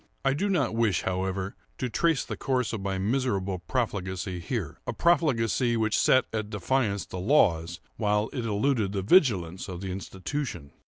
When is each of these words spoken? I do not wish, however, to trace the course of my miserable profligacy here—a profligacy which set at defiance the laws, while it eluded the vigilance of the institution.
I 0.25 0.33
do 0.33 0.49
not 0.49 0.73
wish, 0.73 1.03
however, 1.03 1.55
to 1.77 1.87
trace 1.87 2.25
the 2.25 2.35
course 2.35 2.73
of 2.73 2.81
my 2.81 2.97
miserable 2.97 3.59
profligacy 3.59 4.39
here—a 4.39 4.93
profligacy 4.93 5.77
which 5.77 5.95
set 5.95 6.25
at 6.33 6.49
defiance 6.49 7.05
the 7.05 7.19
laws, 7.19 7.79
while 7.97 8.27
it 8.33 8.43
eluded 8.43 8.93
the 8.93 9.03
vigilance 9.03 9.67
of 9.67 9.79
the 9.81 9.91
institution. 9.91 10.71